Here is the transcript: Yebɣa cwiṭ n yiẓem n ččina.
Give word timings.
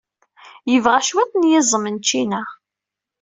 Yebɣa 0.71 0.99
cwiṭ 1.07 1.31
n 1.35 1.43
yiẓem 1.49 1.85
n 1.89 1.95
ččina. 2.03 2.41